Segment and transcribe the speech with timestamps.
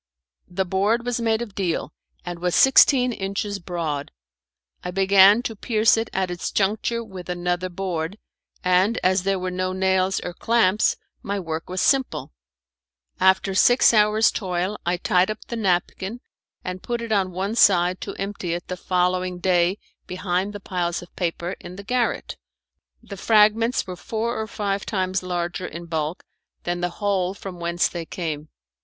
[0.47, 1.93] The board was made of deal,
[2.25, 4.09] and was sixteen inches broad.
[4.83, 8.17] I began to pierce it at its juncture with another board,
[8.63, 12.31] and as there were no nails or clamps my work was simple.
[13.19, 16.19] After six hours' toil I tied up the napkin,
[16.63, 19.77] and put it on one side to empty it the following day
[20.07, 22.37] behind the pile of papers in the garret.
[23.03, 26.25] The fragments were four or five times larger in bulk
[26.63, 28.49] than the hole from whence they came.